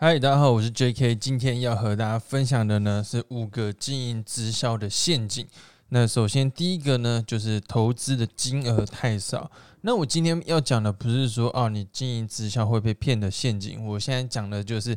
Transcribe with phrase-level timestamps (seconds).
[0.00, 1.16] 嗨，大家好，我是 J.K.
[1.16, 5.44] 今天要和大家分享的呢是五个经营直销的陷阱。
[5.88, 9.50] 那首先第一个呢，就是投资的金额太少。
[9.80, 13.84] 那我今天要讲的不是说哦，你经营直销会被骗的陷阱。
[13.84, 14.96] 我现在讲的就是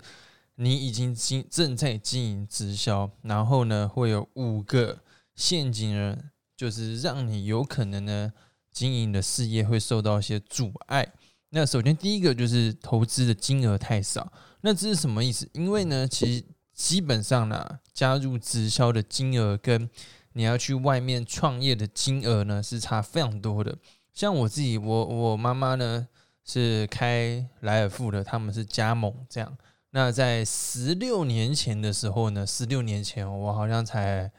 [0.57, 4.99] 你已经经正在经营直销，然后呢会有五个
[5.33, 6.15] 陷阱呢，
[6.55, 8.31] 就是让你有可能呢
[8.71, 11.11] 经营的事业会受到一些阻碍。
[11.49, 14.31] 那首先第一个就是投资的金额太少。
[14.63, 15.49] 那这是什么意思？
[15.53, 16.43] 因为呢，其实
[16.73, 19.89] 基本上呢，加入直销的金额跟
[20.33, 23.75] 你要去外面创业的金额呢是差非常多的。
[24.13, 26.07] 像我自己，我我妈妈呢
[26.45, 29.57] 是开莱尔富的，他们是加盟这样。
[29.89, 34.31] 那在十六年前的时候呢，十六年前我好像才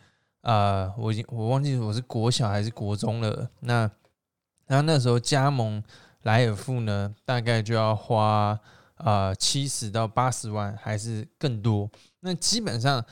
[0.42, 3.50] 啊，我已经我忘记我是国小还是国中了。
[3.60, 3.90] 那
[4.66, 5.82] 然后那时候加盟
[6.22, 8.60] 莱尔富呢，大概就要花。
[9.02, 11.90] 啊，七十到八十万还是更多。
[12.20, 13.04] 那基本上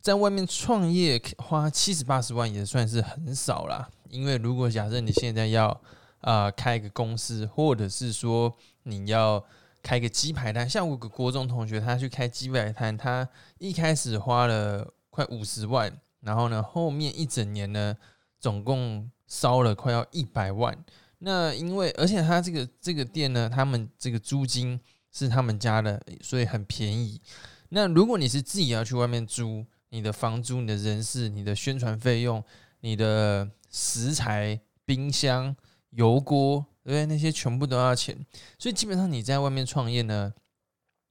[0.00, 3.90] 在外面创业花七十八十万也算是很少啦。
[4.08, 5.78] 因为如果假设你现在要
[6.22, 9.44] 啊开一个公司，或者是说你要
[9.82, 17.94] 开个鸡排摊，像我个国中同学他去开鸡排摊，他一开始花了快五十万，然后呢后面一整年呢
[18.40, 20.74] 总共烧了快要一百万。
[21.18, 24.80] 那因为而且他这个这个店呢，他们这个租金。
[25.12, 27.20] 是他们家的，所以很便宜。
[27.68, 32.42] 那如果你是自己要去外面租，你的房租、你的人事、你的宣传费用、
[32.80, 35.54] 你的食材、冰箱、
[35.90, 37.06] 油锅，对不对？
[37.06, 38.18] 那些全部都要钱。
[38.58, 40.32] 所以基本上你在外面创业呢，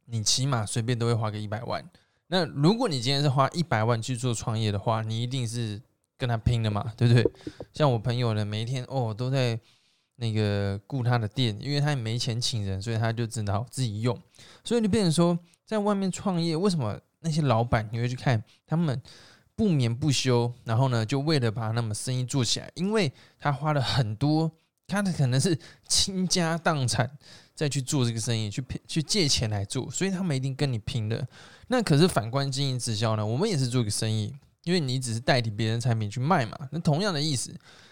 [0.06, 1.88] 你起码随便都会花个一百万。
[2.28, 5.80] 那如果你今天是花一百万去做创业的话，你一定是
[6.18, 7.32] 跟他拼的嘛，对不对？
[7.74, 9.60] 像我朋友呢，每一天哦都在。
[10.22, 14.16] 那个雇他的店，因为他也没钱请人，所以他就只好自己用。
[14.64, 19.02] 所以你变成说，在外面创业，为什么那些老板你会去看他们
[19.56, 22.72] 不眠不休，然后呢，就为了把那么生意做起来？
[22.76, 24.52] 因为他花了很多，
[24.86, 27.10] 他的可能是倾家荡产
[27.56, 31.28] 再去做这个生意，去去借钱来做，所以他们一定跟你拼的。
[31.68, 34.32] 那可是反观经营直销呢，我们也是做一个生意，
[34.66, 37.52] 因为你只是代替别人产品去卖嘛，那同样的意思。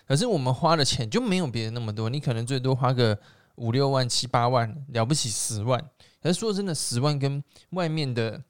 [0.09, 3.15] 可是我们花的钱就没有别人那么多，你可能最多花个
[3.57, 5.79] 五六万、七八万，了不起十万。
[6.19, 8.41] 可是说真的，十万跟外面的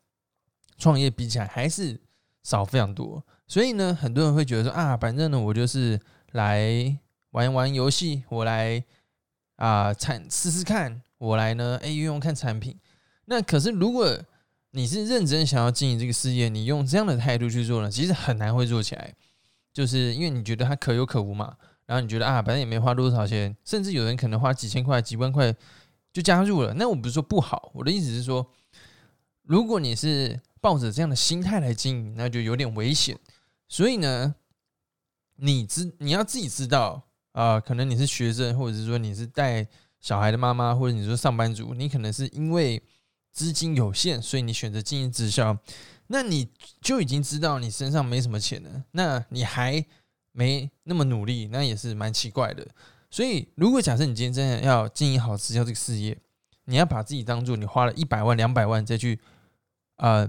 [0.77, 1.99] 创业比起来，还是
[2.43, 3.21] 少非常多。
[3.45, 5.99] 所以呢，很多人会觉得说啊，反正呢，我就是
[6.31, 6.97] 来
[7.31, 8.81] 玩玩游戏，我来
[9.57, 12.79] 啊产试试看，我来呢，哎，用用看产品。
[13.25, 14.17] 那可是如果
[14.71, 19.13] 你是认真想要经营这个事业，你用这样的态度去做呢，其实很难会做起来。
[19.71, 25.53] 就是因为你觉得它可有可无嘛，然后你觉得啊，反正也没花多少钱，甚至有人可能花几千块、几万块
[26.11, 26.73] 就加入了。
[26.73, 28.45] 那我不是说不好，我的意思是说，
[29.43, 33.17] 如果你是抱着这样的心态来经营，那就有点危险。
[33.67, 34.35] 所以呢，
[35.35, 39.67] 你知你要自己知道啊，可能你是学生，或者是说你是带
[39.99, 42.81] 小孩的妈妈，或者你说上班族，你可能是因为
[43.31, 45.57] 资金有限，所以你选择经营直销。
[46.11, 46.49] 那你
[46.81, 49.85] 就已经知道你身上没什么钱了，那你还
[50.31, 52.67] 没那么努力，那也是蛮奇怪的。
[53.11, 56.17] 所以，如果假设你今天真的要经营好直销这个事业，
[56.65, 59.19] 你要把自己当做你花了一百万、两百万再去
[59.97, 60.27] 呃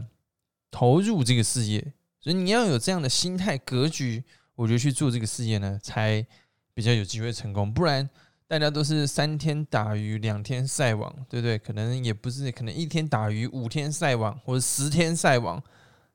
[0.70, 4.22] 投入这个事业，所以你要有这样的心态格局，
[4.54, 6.26] 我觉得去做这个事业呢，才
[6.74, 7.72] 比较有机会成功。
[7.72, 8.08] 不然。
[8.50, 11.56] 大家都是三天打鱼两天晒网，对不对？
[11.56, 15.62] 可能也不是，可能一天打鱼五天晒网，或者十天晒网，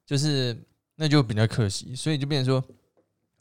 [0.06, 0.62] 就是
[0.98, 1.96] 那就比较可惜。
[1.96, 2.62] 所以就变成说，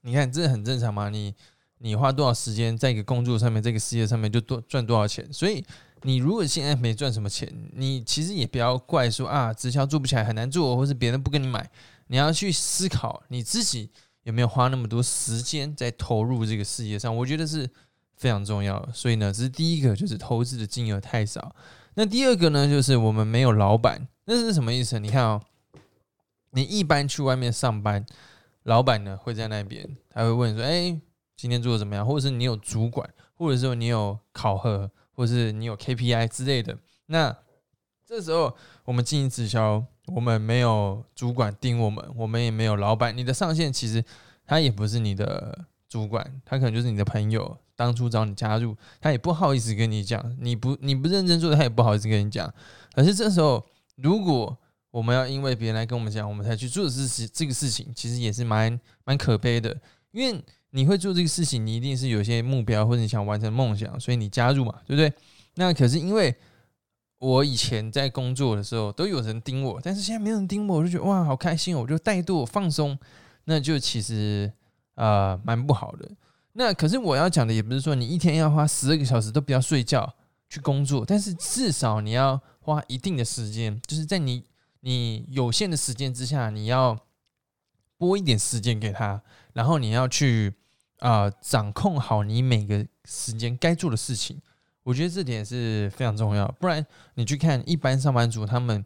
[0.03, 1.09] 你看这很正常嘛？
[1.09, 1.35] 你
[1.79, 5.29] 你花多少时间在一个工作上面，这个事业上面就多赚多少钱。
[5.33, 5.65] 所以
[6.03, 11.69] 你如果现在没赚什么钱，你其实也不要怪说啊，直销做不起来很难做，或是别人不跟你买。
[12.07, 13.91] 你要去思考你自己
[14.23, 17.17] 有没有花那么多时间在投入这个事业上。
[17.17, 17.69] 我觉得是。
[18.17, 21.55] 非常重要，所以呢，这是第一个，就是投资的金额太少。
[21.95, 24.99] 那第二个呢，就是我们没有老板，那是什么意思？
[24.99, 25.41] 你看哦，
[26.51, 28.05] 你一般去外面上班，
[28.65, 31.01] 老板呢会在那边，他会问说：“哎，
[31.37, 36.77] 今天做的怎么样？”或者是你有主管，或者说你有考核，或者是你有 KPI 之类的。
[37.07, 37.37] 那
[38.07, 43.17] 这时候我们经营直销，我们没有主管盯我们，我们也没有老板。
[43.17, 44.05] 你的上线其实
[44.47, 47.59] 他也不是你的主管，他可能就是你的朋友。
[47.77, 52.53] 当初找你加入，他也不好意思跟你讲，你不你不认真做，他也不好意思跟你讲。
[52.95, 53.65] 可是这时候，
[53.97, 54.57] 如果
[54.91, 59.77] 我们要因为别人来跟我们讲，我们才去做的事情，这个事情其实也是蛮蛮可悲的。
[60.13, 60.41] 因为
[60.71, 65.13] 你会做这个事情，你一定是有些目标或者你想完成梦想，所以你加入嘛，对不对？
[65.57, 66.35] 那可是因为
[67.19, 71.81] 我以前在工作的时候都有人盯我，但是现在没有人盯我，我就觉得哇，好开心哦！
[71.81, 72.99] 我就怠惰放松，
[73.45, 74.53] 那就其实
[74.95, 76.11] 啊蛮不好的。
[76.55, 80.15] 那可是我要讲的也不是说你一天要花十二个小时都不要睡觉
[80.49, 84.45] 去工作，但是至少你要花一定的时间，就是在你。
[84.87, 86.99] 你有限的时间之下，你要
[87.97, 89.23] 拨一点时间给他，
[89.55, 90.53] 然后你要去
[90.99, 94.39] 啊掌控好你每个时间该做的事情。
[94.83, 96.47] 我觉得这点是非常重要。
[96.61, 98.85] 不然你去看一般上班族，他们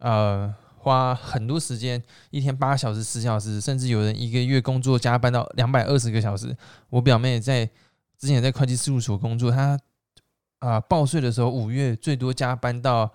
[0.00, 0.54] 呃
[0.88, 6.56] 花很多时间，一天八小时、十小时，甚至有人一个月工作加班到两百二十个小时。
[6.90, 7.64] 我表妹在
[8.18, 9.78] 之前在会计事务所工作，她
[10.58, 13.12] 啊报税的时候，五月最多加班到。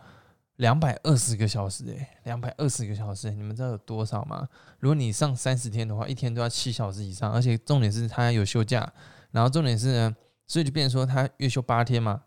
[0.57, 4.47] 两百二十个小时诶，两百二十个小时，你们知道有多少吗？
[4.77, 8.87] 如果你上三十天的话，一天都要七小时以上，而且重点是她有休假，
[9.31, 10.15] 然后重点是呢，
[10.45, 12.21] 所以就变成说她月休八天嘛，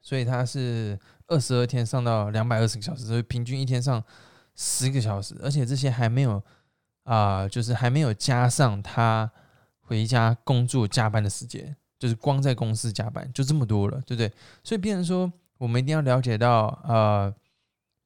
[0.00, 0.96] 所以他是
[1.26, 4.02] 二十二天上到两百二十个小时，所以平均一天上
[4.58, 6.42] 十个小时，而且这些还没有
[7.04, 9.30] 啊，就是还没有加上他
[9.80, 14.30] 回家工作加班的时间，就是光在公司加班就这么多了，对不对？
[14.64, 17.32] 所以变成说，我们一定要了解到啊。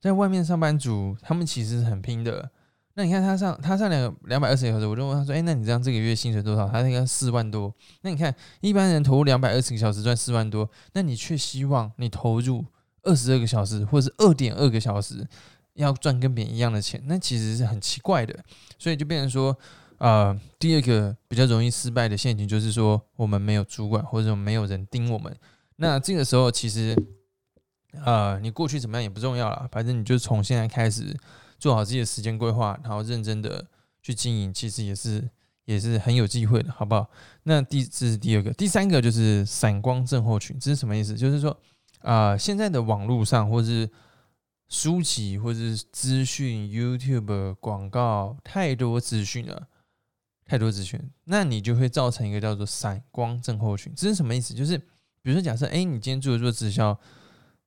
[0.00, 2.50] 在外面上班族，他们其实是很拼的。
[2.94, 7.72] 那你看他上他上两两百二十个小时，我就问他说：“哎，那你这样这个月薪水多少？”他应该四万多。
[8.00, 12.64] 那你看一般人投入两百二十个小时赚四万多，那你却希望你投入
[13.04, 15.24] 二十二个小时或者是二点二个小时
[15.74, 18.38] 要赚跟别人一样的钱，那其实是很奇怪的。
[18.78, 19.56] 所以就变成说，
[19.98, 25.36] 呃，第二个比较容易失败的陷阱就是说，我们没有主管或者没有人盯我们。
[25.76, 26.96] 那这个时候其实。
[28.06, 31.14] 呃，你过去怎么样也不重要了，反正你就从现在开始
[31.58, 33.62] 做好自己的时间规划，然后认真的
[34.02, 35.28] 去经营，其实也是
[35.66, 37.06] 也是很有机会的，好不好？
[37.42, 41.14] 那第这是第二个，第三个就是闪光症候群，这是什么意思？
[41.14, 41.54] 就是说
[42.00, 43.86] 啊，现在的网络上或是
[44.72, 49.68] 书籍或者是资讯，YouTube 广告太多资讯了，
[50.46, 54.54] 太多资讯，那你就会造成一个叫做闪光症候群，这是什么意思？
[54.54, 56.98] 就是比如说假设，哎，你今天做做直销。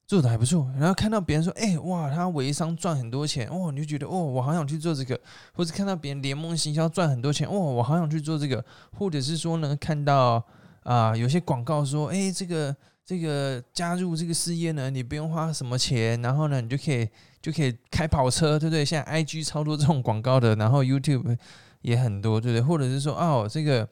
[0.07, 5.19] 做的还不错，然后看到别人说：“哎，哇，他微商赚很多钱，哦！”你就觉得：“哦，我好想去做这个。”
[5.51, 7.57] 或者看到别人联盟行销赚很多钱，哦！
[7.57, 8.63] 我好想去做这个。
[8.95, 10.45] 或者是说呢，看到
[10.83, 12.75] 啊，有些广告说：“哎，这个
[13.05, 17.07] 这个加入这个事业呢，你不用花什么钱，然后呢，你就可以
[17.41, 21.37] 就可以开跑车，对不对？”现在 IG 超多这种广告的，然后 YouTube
[21.81, 22.61] 也很多，对不对？
[22.61, 23.87] 或者是说：“哦，这个。”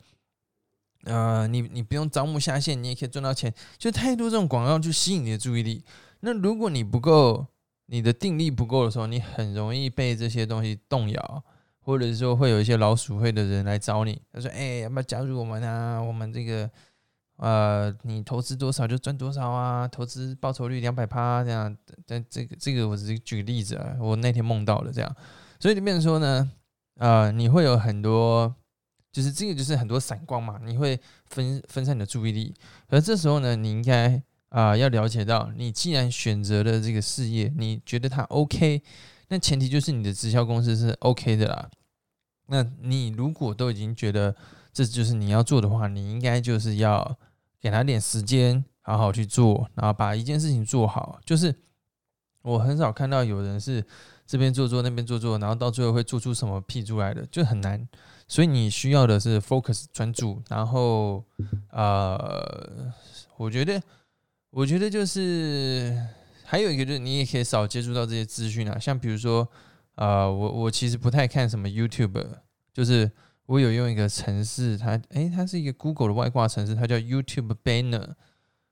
[1.06, 3.54] 呃，你你不用招募下线，你也可以赚到钱。
[3.78, 5.84] 就太多这种广告去吸引你的注意力。
[6.22, 7.46] 那如果你不够，
[7.88, 11.44] 你的定力不够的时候，你很容易被这些东西动摇，
[11.82, 16.02] 或者是说会有一些老鼠会的人来找你，他说：“哎，要不要加入我们啊？
[16.02, 16.72] 我们这个
[17.38, 21.76] 呃，你投资多少就赚多少啊，投资报酬率两百趴这样。”
[22.06, 25.16] 但这个这个我只是举个例子啊，我那天梦到的这样。
[25.60, 26.52] 所以就变成说呢，
[26.96, 28.56] 呃，你会有很多。
[29.12, 32.52] 就是这个，就是很多闪光嘛，你会分分散你的注意力。
[32.88, 34.20] 而这时候呢，你应该
[34.50, 38.82] 啊要了解到，你既然选择了这个事业，你觉得它 OK，
[39.28, 41.70] 那前提就是你的直销公司是 OK 的啦。
[42.48, 44.36] 那你如果都已经觉得
[44.74, 47.18] 这就是你要做的话，你应该就是要
[47.62, 51.20] 给他点时间，好好去做，然后把一件事情做好。
[51.24, 51.54] 就是
[52.42, 53.86] 我很少看到有人是
[54.26, 57.88] 这边做做那边做做，然后到最后会做出什么屁出来的，就很难。
[58.28, 61.24] 所以你需要的是 focus 专注，然后
[61.70, 62.92] 呃，
[63.38, 63.80] 我觉得，
[64.50, 65.96] 我觉得就是
[66.44, 69.48] 还有一个就是你也可以少接触到这些资讯啊，像比如说，
[69.96, 72.26] 呃，我我其实不太看什么 YouTube，
[72.74, 73.12] 就是
[73.46, 78.10] 我有用一个城市，它诶，它是一个 Google 的外挂城市，它叫 YouTube Banner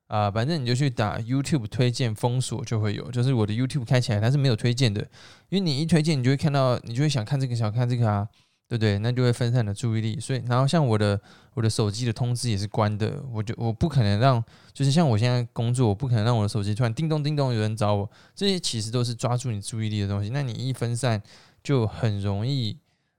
[0.08, 5.02] 啊，反正你就去打 YouTube 推荐封锁就会有，就是我的 YouTube 开起来它是没有推荐的，
[5.50, 8.28] 因为你一推荐你就会看到，你就会想看这个想看这个啊。
[8.72, 8.98] 对不对？
[9.00, 10.18] 那就会分散你的注意力。
[10.18, 11.20] 所以，然后像我的
[11.56, 13.22] 我的手机的通知也是关的。
[13.30, 18.10] 我就我不可能让，就是像我现在工作，我不可能让我的手机突然叮咚叮咚有人找我。
[18.34, 20.30] 这些其实都是抓住你注意力的东西。
[20.30, 21.22] 那你一分散，
[21.62, 22.78] 就很容易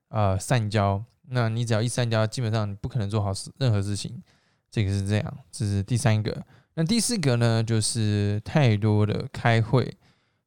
[0.09, 1.05] 啊散焦。
[1.35, 4.23] 那你只要一散焦，基本上你不可能做好事任何事情。
[4.71, 6.45] 这个是这样，这是第三个。
[6.75, 9.97] 那第四个呢，就是太多的开会。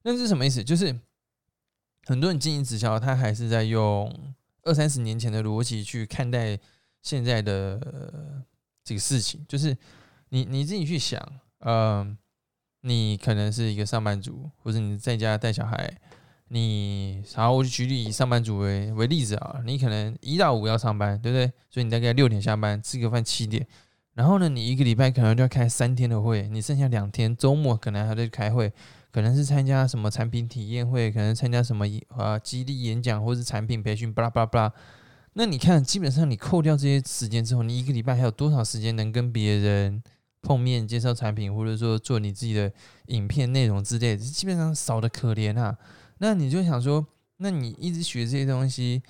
[0.03, 0.63] 那是什么意思？
[0.63, 0.99] 就是
[2.05, 6.59] 很多人经营直销，他还是在用二三十年前的逻辑去看待
[7.01, 8.43] 现在的
[8.83, 9.43] 这个事情。
[9.47, 9.75] 就是
[10.29, 11.21] 你你自己去想，
[11.59, 12.17] 嗯，
[12.81, 15.99] 你可能是一个上班族，或者你在家带小孩。
[16.55, 21.51] 你好，我就举例以上班族为为例子啊，你可能一到五要上班，对不对？
[21.69, 23.67] 所以你大概六点下班，吃个饭七点，
[24.13, 28.71] 然后呢，你一个礼拜可能就要开三天的会，你剩下两天周末可能还在开会，
[29.11, 34.73] 可能是参加什么产品体验会，可能参加什么啊激励演讲或是产品培训，巴拉巴拉巴拉。
[35.33, 40.01] 那你看，基本上你扣掉这些时间之后，你一个礼拜还有多少时间能跟别人
[40.41, 42.71] 碰面、介绍产品，或者说做你自己的
[43.07, 44.23] 影片内容之类的？
[44.23, 45.77] 基本上少的可怜啊。
[46.25, 47.05] 那你就想说，
[47.37, 49.03] 那你一直学这些东西，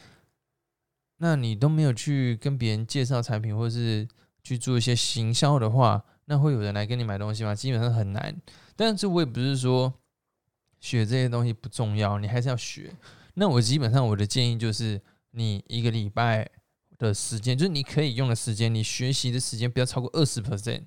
[1.19, 4.05] 那你都没有去跟别人介绍产品，或是
[4.43, 7.55] 去做一些行销的话，那会有人来跟你买东西吗？
[7.55, 8.35] 基本上很难。
[8.75, 9.93] 但是我也不是说
[10.81, 12.93] 学这些东西不重要，你还是要学。
[13.35, 16.45] 那我基本上我的建议就是，你一个礼拜
[16.97, 20.83] 的时间，就是你可以用的时间，你学习的时间不要超过二十 percent。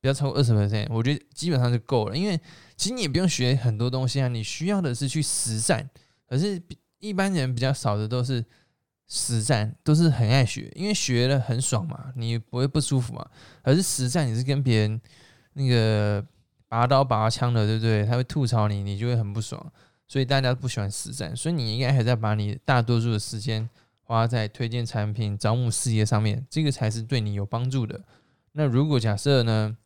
[0.00, 2.16] 不要超过二十 percent，我觉得基本上就够了。
[2.16, 2.38] 因为
[2.76, 5.88] 其实你也不用学很多东西啊，你需要的是去实战。
[6.28, 6.62] 可是
[7.00, 8.44] 一般人比较少的都是
[9.08, 13.26] 实战，都是很爱学，因为学了很爽嘛，你不会不舒服嘛。
[13.62, 15.00] 可是实战你是跟别人
[15.54, 16.24] 那个
[16.68, 18.04] 拔刀拔枪的，对不对？
[18.04, 19.72] 他会吐槽你，你就会很不爽。
[20.06, 23.68] 所以大家不喜欢实战，所以你应该还在把你大多数的时间
[24.02, 28.00] 花在推荐产品、招募事业上面，这个才是对你有帮助的。
[28.52, 29.76] 那如果假设呢？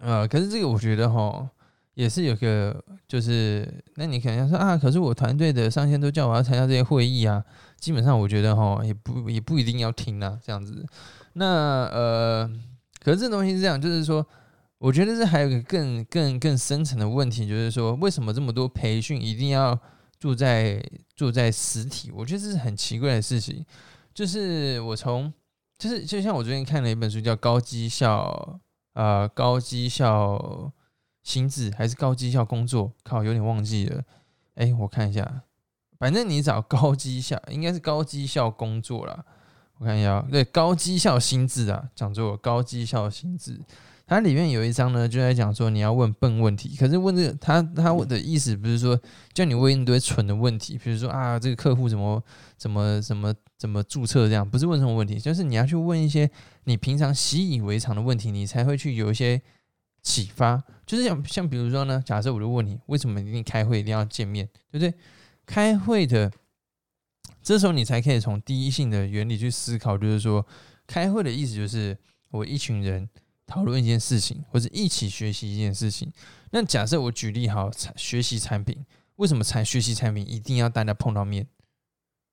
[0.00, 1.46] 呃，可是这个我觉得哈，
[1.92, 7.44] 也是有个，就是那你可能说啊，可是我团队的上线都叫我要参加这些会议啊，
[7.78, 10.86] 基本上我觉得哈，也不也不一定要听啊，这样子。
[11.34, 12.50] 那呃，
[13.04, 14.26] 可是这东西是这样，就是说，
[14.78, 19.78] 我觉得这还有个更更更深层的问题，就是说，为什么这么多培训一定要
[20.18, 20.82] 住在
[21.14, 22.10] 住在实体？
[22.10, 23.62] 我觉得这是很奇怪的事情。
[24.14, 25.30] 就是我从，
[25.78, 28.58] 就是就像我最近看了一本书，叫《高绩效》。
[29.00, 30.70] 呃，高绩效
[31.22, 32.92] 心智还是高绩效工作？
[33.02, 34.02] 靠，有点忘记了。
[34.56, 35.40] 哎，我看一下，
[35.98, 39.24] 反正你找高绩效，应该是高绩效工作啦。
[39.78, 43.58] 我看一下，对，高绩效心智啊，讲座高绩效心智。
[44.10, 46.74] 它里面有一章呢，就在讲说你要问笨问题。
[46.76, 49.00] 可是问这个，他他的意思不是说
[49.32, 52.20] 叫你问一堆蠢的问题，比如说啊，这个客户怎么
[52.56, 56.28] 怎么怎么怎么注册这样，不是问什么问题，就是你要去问一些
[56.64, 59.40] 你平常习以为常的问题，你才会去有一些
[60.02, 60.60] 启发。
[60.84, 64.92] 就是像像比如说呢，假设我就问你，为什么一定开会一定要见面，对不对？
[65.46, 66.28] 开会的
[67.44, 70.44] 这时候你才可以从第一性的原理去思考，就是说
[70.88, 71.96] 开会的意思就是
[72.32, 73.08] 我一群人。
[73.50, 76.12] 讨论一件事情，或者一起学习一件事情。
[76.52, 81.48] 那假设我举例好，学习产品，为什么产学习产品一定要大家碰到面，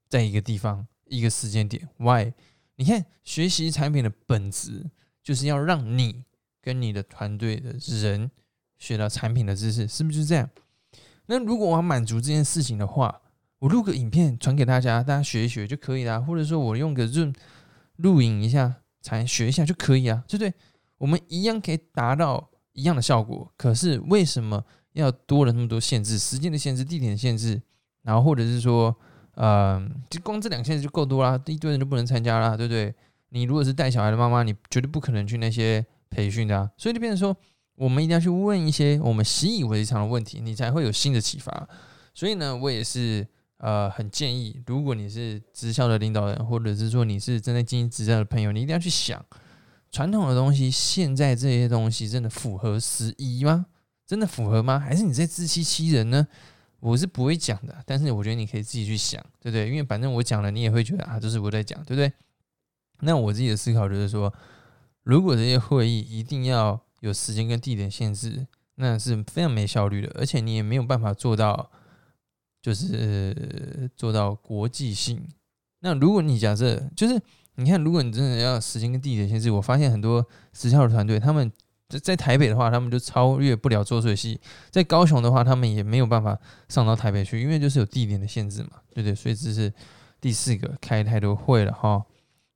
[0.07, 2.33] 在一个地方一个时间点？Why？
[2.75, 4.86] 你看，学习产品的本质
[5.24, 6.24] 就是要让你
[6.62, 8.29] 跟你的团队的人
[8.77, 10.47] 学到产品的知识，是不是就这样？
[11.25, 13.21] 那如果我要满足这件事情的话，
[13.57, 16.19] 我录个影片传给大家，大家学一学就可以啦。
[16.19, 17.33] 或者说我用个润
[17.95, 20.53] 录影一下，才学一下就可以啊，对不对？
[20.97, 24.63] 我们一样可以达到一样的效果，可是为什么
[24.93, 26.17] 要多了那么多限制？
[26.17, 27.61] 时间的限制、地点的限制，
[28.03, 28.95] 然后或者是说，
[29.35, 32.93] 呃，就光这两限制就够多啦，一堆人就不能参加啦，对不对？
[33.29, 37.35] 你如果是带小孩的妈妈，你绝对不可能去那些培训的，所以就变成说，
[37.75, 41.67] 我们一定要去问一些我们习以为常的问题，你才会有新的启发。
[42.13, 43.27] 所以呢，我也是
[43.57, 49.23] 呃很建议，如果你是直销的领导人，或者是说你是正在经营直销的朋友，你一定要去想。
[49.91, 53.67] 传统的东西，现在这些东西真的符合时宜吗？
[54.06, 54.79] 真的符合吗？
[54.79, 56.27] 还是你在自欺欺人呢？
[56.79, 59.67] 我是不会讲的，但是我觉得你可以自己去想，对不对？
[59.67, 62.13] 因为反正我讲了，你也会觉得啊，这是我在讲，对不对？
[63.01, 64.34] 那我自己的思考就是说，
[65.03, 71.70] 如果这些会议一定要有时间跟地点限制，那是非常没效率的，而且你也没有办法做到，
[72.62, 75.27] 就是做到国际性。
[75.79, 77.22] 那如果你假设就是。
[77.59, 80.23] 你看，如果你真的要时间跟地点限制，我发现很多
[80.53, 81.51] 直销的团队，他们
[81.89, 86.37] 在在台北的话，他们就超越不了做水系；在高雄的话，他们也没有办法
[86.69, 89.15] 上到台北去，因为就是有地点的限制嘛，对不对？
[89.15, 89.73] 所以这是
[90.21, 92.05] 第四个开太多会了哈。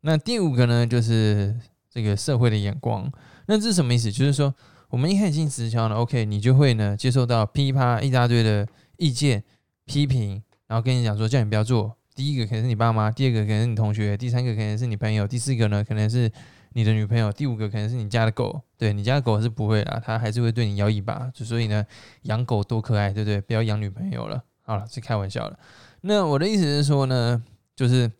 [0.01, 3.12] 那第五个呢，就是这个社会的眼光。
[3.48, 4.12] 那这是什么意思？
[4.12, 4.53] 就是说，
[4.89, 8.67] 我们一开始进直销呢，OK，你就会呢接受到噼啪一大堆的
[8.98, 9.43] 意见
[9.86, 11.96] 批评，然后跟你讲说叫你不要做。
[12.22, 16.32] 第一个可能是你爸妈，第二个可能是你同学，第三个可能是你朋友，第四个呢可能是
[16.74, 18.62] 你的女朋友，第五个可能是你家的狗。
[18.78, 21.32] 对你家的狗是不会啦，它还是会对你摇尾巴。
[21.34, 21.84] 所以呢，
[22.22, 23.42] 养狗多可爱，对不对？
[23.42, 24.44] 不要养女朋友了。
[24.62, 25.58] 好了，是开玩笑了。
[26.01, 27.44] 那我的意思是说呢，
[27.75, 28.12] 就是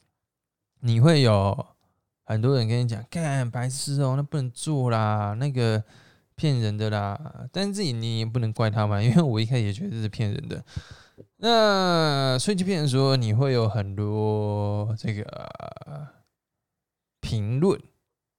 [0.80, 1.68] 你会有
[2.24, 5.84] 很多人跟你讲，干白痴哦，那不能做啦，那个
[6.36, 7.46] 骗人的啦。
[7.52, 10.66] 但是自己你也不能怪他嘛，因为我一开始也觉得这是骗人的。
[11.38, 15.26] 那所以就变成说，你会有很多这个
[17.20, 17.82] 评论，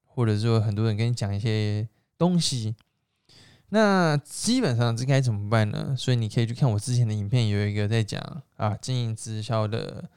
[0.05, 2.77] 或者说很多人跟你讲一些东西。
[3.71, 5.95] 那基本上这该怎么办呢？
[5.97, 8.21] 所以你可以去看我之前的影片，有一个在讲
[8.57, 10.09] 啊经营直销的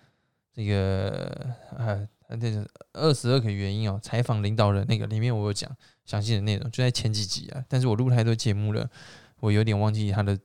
[0.53, 2.07] 这个啊，
[2.39, 3.99] 这个二十二个原因哦。
[4.03, 5.69] 采访领导人那个里面我有讲
[6.05, 7.63] 详细的内容，就在前几集啊。
[7.67, 8.89] 但是我录太多节目了，
[9.39, 10.37] 我有点忘记他的。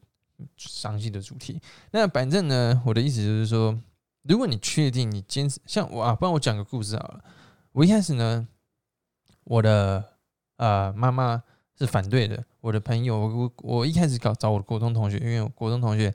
[0.56, 3.78] 详细的主题，那反正呢，我的意思就是说，
[4.22, 7.24] 如果你确定你坚持，像我啊，不然我讲个故事好了。
[7.72, 8.46] 我一开始呢，
[9.44, 10.04] 我的
[10.56, 11.42] 呃妈妈
[11.78, 12.44] 是反对的。
[12.60, 16.14] 我的朋友，我我一开始搞找我的国中同学，因为国中同学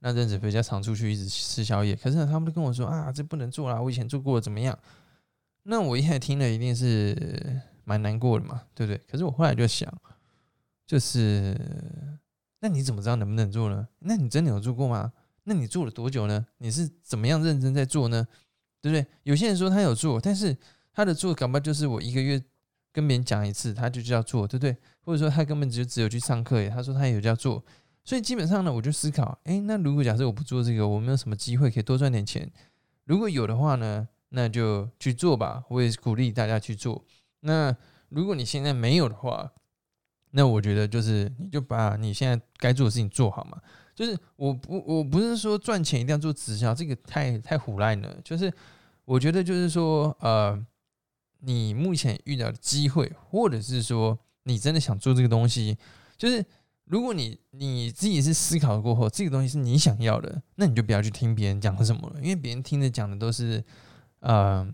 [0.00, 4.78] 那阵子比较常出去一直吃宵夜，可是他们都跟我说啊，这不能做啦，我以前做过怎么样？
[5.62, 9.00] 那我一开始听了一定是蛮难过的嘛，对不对？
[9.10, 9.92] 可是我后来就想，
[10.86, 11.56] 就是。
[12.66, 13.86] 那你怎么知道能不能做呢？
[14.00, 15.12] 那你真的有做过吗？
[15.44, 16.44] 那你做了多久呢？
[16.58, 18.26] 你是怎么样认真在做呢？
[18.80, 19.06] 对不对？
[19.22, 20.56] 有些人说他有做，但是
[20.92, 22.42] 他的做搞不好就是我一个月
[22.90, 24.76] 跟别人讲一次，他就叫做，对不对？
[25.04, 27.64] 或者说他根本就只有去上课，他说他有叫做。
[28.04, 32.50] 所以基本上呢，我就思考，哎，那如果假设我不做这个，我没有什么机会可以多赚点钱？
[33.04, 35.62] 如果有的话呢，那就去做吧。
[35.68, 37.04] 我也鼓励大家去做。
[37.40, 37.76] 那
[38.08, 39.52] 如果你现在没有的话，
[40.36, 43.58] 那我觉得就是，你就把你现在该做的事情做好嘛。
[43.94, 48.14] 就是我不我不是说赚钱一定要做直销，这个太太胡乱了。
[48.22, 48.52] 就是
[49.06, 50.62] 我觉得就是说，呃，
[51.40, 55.78] 你目前遇到的机会，或者是说你真的想做这个东西，
[56.18, 56.44] 就是
[56.84, 63.64] 如果你你自己是思考过后，这个东西是你想要的，那你就不要去听别人讲什么了，因为别人听着讲的都是，
[64.20, 64.70] 呃，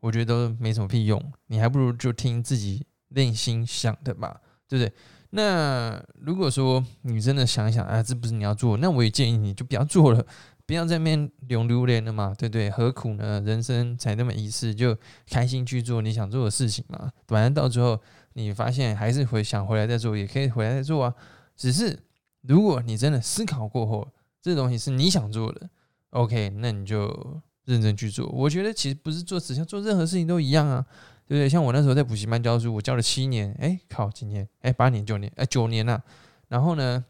[0.00, 1.32] 我觉得都没什么屁用。
[1.46, 4.42] 你还不如就听自己内心想的吧。
[4.68, 4.92] 对不对？
[5.30, 10.24] 那如果说你真的想想，啊，这不是你要做，那我也建议你就不要做了，
[10.66, 12.70] 不要在面流榴莲了嘛，对不对？
[12.70, 13.40] 何苦呢？
[13.40, 14.96] 人生才那么一次，就
[15.28, 17.10] 开心去做你想做的事情嘛。
[17.26, 18.00] 反正到最后
[18.34, 21.14] 你发现还是回想回来再做，也可以回来再做啊。
[21.56, 21.98] 只是
[22.42, 24.08] 如果你真的思考过后，
[24.40, 25.68] 这东西是你想做的
[26.10, 28.28] ，OK，那你就认真去做。
[28.28, 30.86] 我觉得其实不是做直销，做任何事情都一样啊。
[31.28, 31.48] 对不对？
[31.48, 36.00] 像我那时候在补习班教书，我教了七年，哎，靠，今年哎，八年、九年，哎，九年了。
[36.48, 37.04] 然后呢，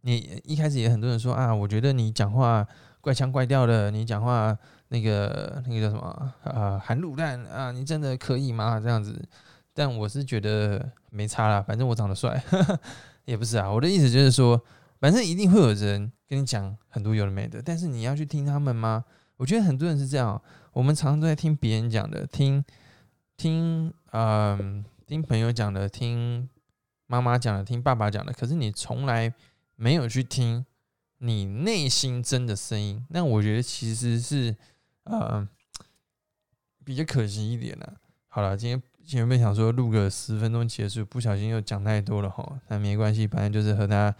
[0.00, 2.66] 你一开始也很多人说啊，我觉得你讲话
[3.00, 4.56] 怪腔怪调的，你讲话
[4.88, 8.80] 那个那个叫什么啊，含卤蛋啊，你真的可以吗？
[8.80, 9.24] 这样子。
[9.72, 12.42] 但我是觉得没差啦，反正我长得帅，
[13.26, 13.70] 也不是啊。
[13.70, 14.60] 我的意思就是说，
[14.98, 19.04] 反正一定会有人跟你讲很多有的没的，但是你要去听他们吗？
[19.36, 22.64] 我觉得很多人是这样，我们常常都在听别人讲的，听。
[23.36, 26.48] 听，嗯，听朋友讲的，听
[27.06, 29.32] 妈妈讲的，听爸爸讲的，可是你从来
[29.76, 30.64] 没有去听
[31.18, 33.04] 你内心真的声音。
[33.10, 34.56] 那我觉得其实是，
[35.04, 35.46] 呃，
[36.84, 37.94] 比较可惜一点了。
[38.28, 42.58] 好了，今天前面想说录个十分钟结束，不小心又讲太多了哈。
[42.68, 44.16] 那没关系，反正就是和大家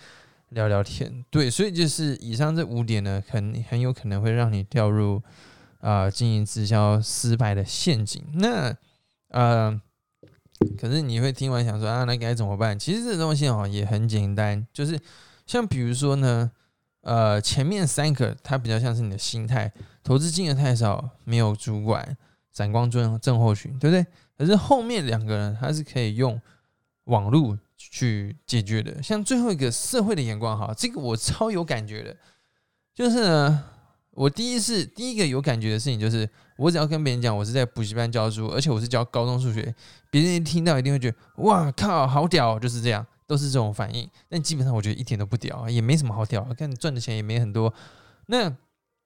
[0.50, 1.24] 聊聊天。
[1.30, 5.22] 对，所以就是以上这五点呢，很很有可能会让你掉入
[5.80, 8.24] 啊经营直销失败的陷阱。
[8.34, 8.76] 那
[9.36, 9.78] 呃，
[10.78, 12.78] 可是你会听完想说啊，那该怎么办？
[12.78, 14.98] 其实这东西哦也很简单，就是
[15.44, 16.50] 像比如说呢，
[17.02, 19.70] 呃，前面三个它比较像是你的心态，
[20.02, 22.16] 投资金额太少，没有主管，
[22.50, 24.06] 闪光症症候群，对不对？
[24.38, 26.40] 可是后面两个人他是可以用
[27.04, 32.16] 网络去解决的，像最后一个社会的眼光，哈，这个我超有感觉的，
[32.94, 33.64] 就是呢。
[34.16, 36.26] 我第一次第一个有感觉的事情就是，
[36.56, 39.74] 我只要跟别人讲我是在补习班教书，而且我是教高中数学，
[40.10, 44.08] 别人一听到一定会觉得哇靠，好屌，就是这样，都是这种反应。
[44.26, 47.72] 但基本上我觉得一点都不屌，也没什么好屌，看你赚的钱也没很多。
[48.28, 48.50] 那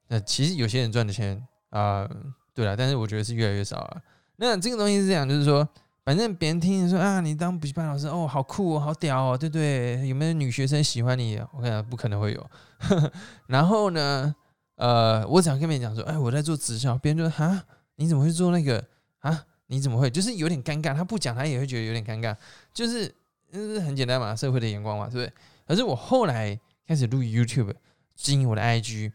[0.06, 2.08] 呃，其实有些人赚的钱啊，
[2.54, 4.00] 对了，但是我觉得是越来越少了。
[4.36, 5.68] 那这个东西是这样，就是说，
[6.04, 10.06] 反正别人听你说啊，你当补习班老师哦，好酷哦，好屌哦，对不对？
[10.06, 11.36] 有没有女学生喜欢你？
[11.52, 12.50] 我看不可能会有。
[13.48, 14.32] 然后呢？
[14.80, 17.62] 呃，我只要跟别人讲说，哎，我在做直销，别人就说，哈，
[17.96, 18.82] 你怎么会做那个？
[19.18, 20.08] 啊，你怎么会？
[20.08, 20.94] 就是有点尴尬。
[20.94, 22.34] 他不讲，他也会觉得有点尴尬。
[22.72, 23.06] 就是，
[23.52, 25.32] 就是很简单嘛，社会的眼光嘛，对不对？
[25.68, 27.74] 可是我后来开始录 YouTube，
[28.16, 29.12] 经营我的 IG，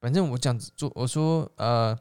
[0.00, 1.98] 反正我讲做，我说，呃，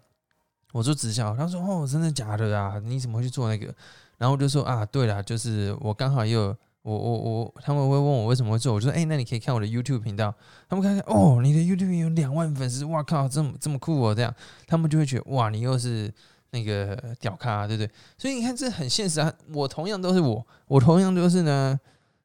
[0.74, 2.80] 我做直销，他说，哦，真的假的啊？
[2.84, 3.74] 你怎么会去做那个？
[4.20, 6.56] 然后我就说啊，对了，就是我刚好也有
[6.88, 10.34] 我我我，他们会问我为什么会做，我说哎，那你可以看我的 YouTube 频道，
[10.70, 14.34] 他们看看哦，你的 YouTube 有两万粉丝，哇靠，这么这么酷哦，这样
[14.66, 16.10] 他们就会觉得哇，你又是
[16.52, 17.92] 那个屌咖，对不对？
[18.18, 21.78] 所以你看这很现实啊，我同样都是我，我同样都是呢，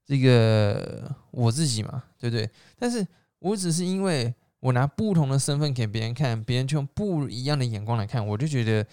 [0.06, 2.48] 这个我自己嘛，对不对？
[2.78, 3.04] 但是
[3.40, 8.86] 我只是因为我拿不同的身份给别人看，别人就用不一样的眼光来看，我就觉得。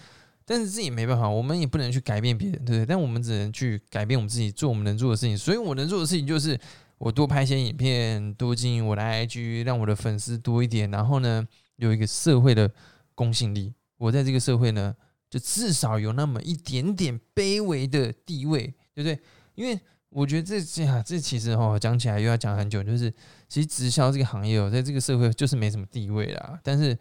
[0.52, 2.84] 但是这也没办法，我们也不能去改变别人，对不对？
[2.84, 5.38] 但我们只能去改变我们自己，做我们能做的事情。
[5.38, 6.58] 所以我能做的事情就是，
[6.98, 10.90] 我多拍一些影片，多经营我的 IG，让我的粉丝多一点。
[10.90, 12.68] 然后呢，有一个社会的
[13.14, 13.72] 公信力。
[13.96, 14.92] 我在这个社会呢，
[15.30, 19.16] 就至少有那么一点点卑微的地位，对不对？
[19.54, 22.82] 因为我觉得这这啊，这其实哦，讲起来又要讲很久。
[22.82, 23.08] 就是
[23.48, 26.58] 其实直销这个行业哦，在这个社会就是没什么地位啦。
[26.64, 26.98] 但是，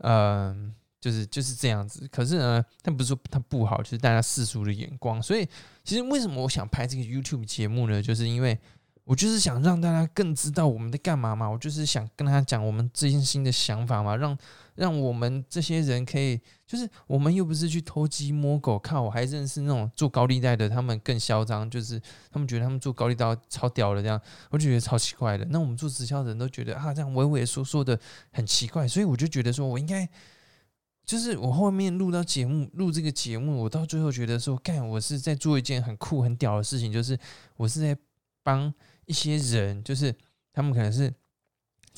[0.00, 0.74] 嗯。
[1.00, 5.20] 就是就是这样子，可是呢，但不是说它不好，就是大家世俗的眼光。
[5.22, 5.48] 所以，
[5.82, 8.02] 其实为什么我想拍这个 YouTube 节目呢？
[8.02, 8.58] 就是因为
[9.04, 11.48] 我就是想让大家更知道我们在干嘛嘛。
[11.48, 14.36] 我就是想跟他讲我们最近新的想法嘛，让
[14.74, 21.98] 让我们这些人可以，就是我们又不是去偷鸡摸狗，看我还认识那种做高利贷的，他们更嚣张，就是
[22.30, 25.46] 他们觉得他们做高利贷超屌的这样，我就觉得超奇怪的。
[25.46, 27.98] 那我们做直销的人都觉得啊，这样畏畏缩缩的
[28.32, 30.06] 很奇怪，所以我就觉得说我应该。
[31.10, 37.18] 就是我后面录到节目，录这个节目，我到最后觉得说，干，我是在做一件很酷、很屌的事情，就是
[37.56, 37.96] 我是在
[38.44, 38.72] 帮
[39.06, 40.14] 一些人，就是
[40.52, 41.12] 他们可能是。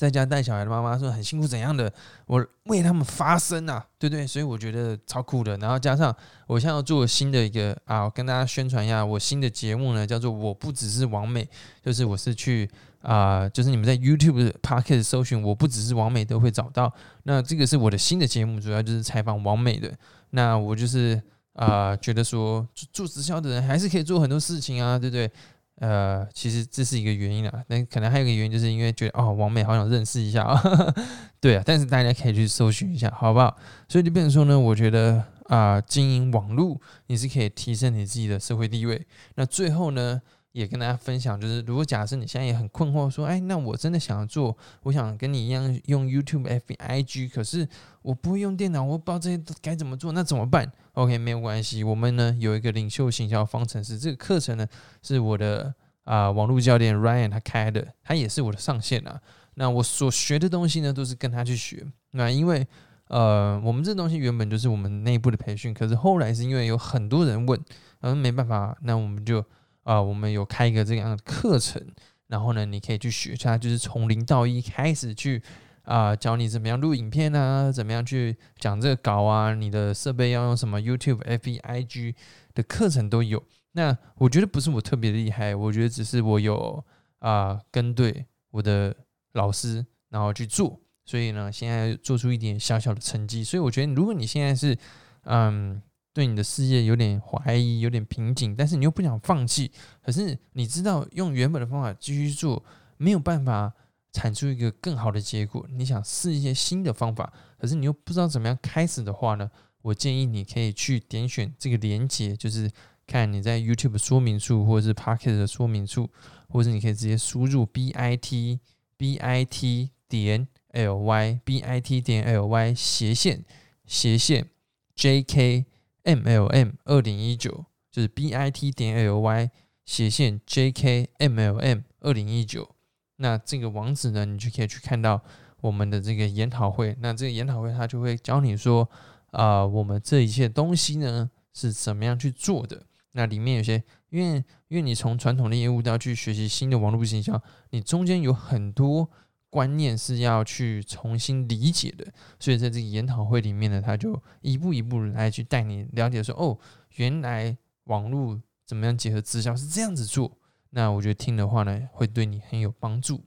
[0.03, 1.89] 在家带小孩的妈妈说很辛苦怎样的，
[2.25, 4.27] 我为他们发声啊，对不对？
[4.27, 5.55] 所以我觉得超酷的。
[5.59, 6.13] 然后加上
[6.45, 11.47] 我现在要做新的一个啊，跟大家宣传一下我新的节目呢，叫做我不只是王美，
[11.81, 12.69] 就是我是去
[13.01, 16.93] 啊，就是你们在 YouTube 的 p o c k e t 搜寻我不只是王美都会找到。
[17.23, 19.89] 那这个是我的新的节目，主要就是采访王美的。
[20.31, 21.21] 那我就是
[21.53, 25.31] 啊，觉得说做直销的人还是可以做很多事情啊，对不对？
[25.79, 30.61] 呃，其实这是一个原因啊，那可能还有一个原因，就是因为觉得哦，王美好想认识一下啊，
[31.41, 33.57] 对啊，但是大家可以去搜寻一下，好不好？
[33.87, 39.05] 所以就变成说呢，我觉得啊，经营网络你是可以提升你自己的社会地位。
[39.35, 40.21] 那最后呢？
[40.53, 47.67] 也跟大家分享，就是如果假设你现在也很困惑，说，哎，那我真的想要做，我想跟你一样用 YouTube、F、IG，可是
[48.03, 54.67] 我不会用电脑，我不知道这些该怎么做，那怎么办？OK，没有关系，我们呢有一个领袖行销方程式，这个课程呢
[55.01, 59.19] 是我的啊网络教练 Ryan 他开的，他也是我的上线啊。
[59.55, 61.83] 那我所学的东西呢，都是跟他去学。
[62.11, 62.67] 那因为
[63.07, 67.59] 呃，我们这东西原本就是我们内部的培训，可是后来是因为有很多人问，
[68.01, 69.43] 嗯，没办法，那我们就。
[69.83, 71.85] 啊，我们有开一个这样的课程，
[72.27, 75.41] 然后呢，你可以去学，它就是从零到一开始去
[75.83, 82.15] 啊，教你怎么样录影片啊，怎么样去讲这个稿啊，你的设备要用什么 YouTube、FBIG
[82.53, 83.43] 的课程都有。
[83.73, 86.83] 那我觉得不是我特别厉害，我觉得只是我有
[87.19, 88.95] 啊跟对我的
[89.33, 93.43] 老师，然后去做，所以呢，现在做出一点小小的成绩。
[93.43, 94.77] 所以我觉得，如果你现在是
[95.23, 95.81] 嗯。
[96.13, 99.71] 对你的事业有点怀疑，有点瓶颈，但是你又不想放弃。
[100.03, 102.63] 可是你知道，用原本的方法继续做，
[102.97, 103.73] 没有办法
[104.11, 105.67] 产出一个更好的结果。
[105.71, 109.49] 你想试一些新的方法，可是你又不知道怎么样开始的话呢？
[109.81, 112.69] 我建议你可以去点选这个连接，就是
[113.07, 116.09] 看你在 YouTube 说明处，或者是 Pocket 的说明处，
[116.47, 118.59] 或者你可以直接输入 b i t
[118.95, 123.43] b i t 点 l y b i t 点 l y 斜线
[123.87, 124.47] 斜线
[124.95, 125.65] j k。
[126.03, 129.49] MLM 二零一九就是 bit 点 ly
[129.85, 132.75] 斜线 jkmlm 二零一九，
[133.17, 135.21] 那这个网址呢，你就可以去看到
[135.61, 136.95] 我们的这个研讨会。
[136.99, 138.89] 那这个研讨会它就会教你说，
[139.31, 142.85] 啊，我们这一切东西呢是怎么样去做的。
[143.11, 149.09] 那里面有些，因为因为你从传统的业务到去学习新的网络营销，你中间有很多。
[149.53, 156.57] 观念是要去重新理解的，所以在这个研讨会里面呢，他就一步一步来去带你了解说，哦，
[156.95, 160.39] 原来网络怎么样结合直销是这样子做。
[160.71, 163.25] 那我觉得听的话呢，会对你很有帮助。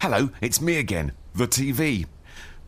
[0.00, 2.06] Hello, it's me again, the TV.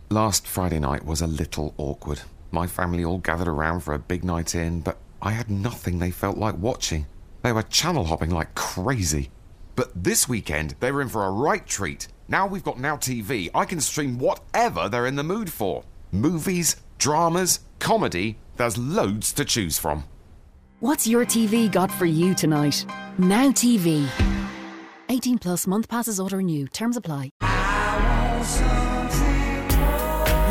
[0.08, 2.20] Last Friday night was a little awkward.
[2.52, 6.12] My family all gathered around for a big night in, but I had nothing they
[6.12, 7.06] felt like watching.
[7.42, 9.30] They were channel hopping like crazy.
[9.76, 12.08] But this weekend, they were in for a right treat.
[12.28, 16.76] Now we've got Now TV, I can stream whatever they're in the mood for movies,
[16.98, 20.04] dramas, comedy, there's loads to choose from.
[20.80, 22.86] What's your TV got for you tonight?
[23.18, 24.08] Now TV.
[25.10, 26.66] 18 plus month passes auto renew.
[26.68, 27.30] Terms apply.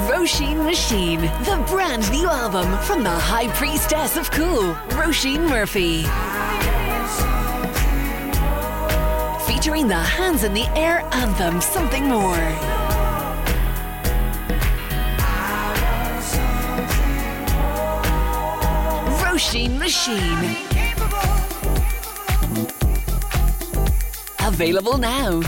[0.07, 6.05] Roisin Machine, the brand new album from the High Priestess of Cool, Roisin Murphy.
[9.65, 12.35] Featuring the Hands in the Air anthem, Something More.
[19.23, 20.55] Roisin Machine.
[24.45, 25.41] Available now.